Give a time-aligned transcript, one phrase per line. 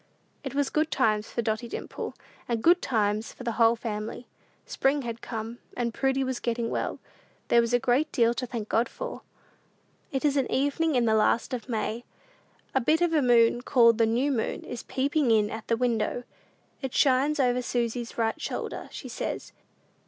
[0.43, 2.15] It was good times for Dotty Dimple,
[2.49, 4.25] and good times for the whole family.
[4.65, 6.97] Spring had come, and Prudy was getting well.
[7.49, 9.21] There was a great deal to thank God for!
[10.11, 12.03] It is an evening in the last of May.
[12.73, 16.23] A bit of a moon, called "the new moon," is peeping in at the window.
[16.81, 19.51] It shines over Susy's right shoulder, she says.